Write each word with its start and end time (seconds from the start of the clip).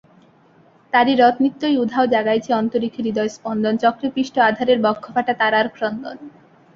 তারি 0.93 1.13
রথ 1.15 1.35
নিত্যই 1.39 1.75
উধাও 1.77 2.05
জাগাইছে 2.05 2.51
অন্তরীক্ষে 2.53 3.01
হৃদয়স্পন্দন, 3.03 3.73
চক্রে-পিষ্ট 3.77 4.35
আঁধারের 4.39 4.79
বক্ষফাটা 4.81 5.33
তারার 5.33 5.67
ক্রন্দন। 5.69 6.17